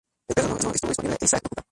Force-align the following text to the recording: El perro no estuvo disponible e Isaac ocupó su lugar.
El 0.27 0.33
perro 0.33 0.57
no 0.63 0.71
estuvo 0.71 0.71
disponible 0.89 1.17
e 1.21 1.25
Isaac 1.25 1.43
ocupó 1.45 1.51
su 1.51 1.55
lugar. 1.61 1.65